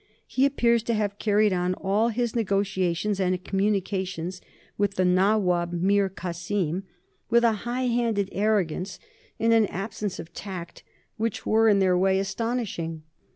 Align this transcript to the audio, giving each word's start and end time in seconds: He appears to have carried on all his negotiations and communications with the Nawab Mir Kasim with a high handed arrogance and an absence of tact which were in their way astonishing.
He 0.25 0.47
appears 0.47 0.81
to 0.85 0.95
have 0.95 1.19
carried 1.19 1.53
on 1.53 1.75
all 1.75 2.09
his 2.09 2.35
negotiations 2.35 3.19
and 3.19 3.43
communications 3.43 4.41
with 4.75 4.95
the 4.95 5.05
Nawab 5.05 5.73
Mir 5.73 6.09
Kasim 6.09 6.85
with 7.29 7.43
a 7.43 7.51
high 7.69 7.83
handed 7.85 8.27
arrogance 8.31 8.97
and 9.39 9.53
an 9.53 9.67
absence 9.67 10.17
of 10.17 10.33
tact 10.33 10.81
which 11.17 11.45
were 11.45 11.69
in 11.69 11.77
their 11.77 11.95
way 11.95 12.17
astonishing. 12.17 13.03